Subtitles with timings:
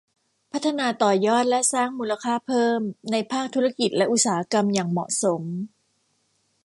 [0.51, 2.79] พัฒนาต่อยอดและสร้างมูลค่าเพิ่ม
[3.11, 5.43] ในภาคธุรกิจและอุตสาหกรรมอย่างเหมาะสม